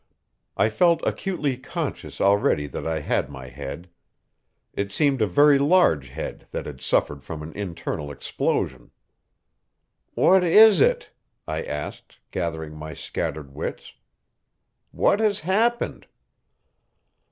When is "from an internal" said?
7.23-8.09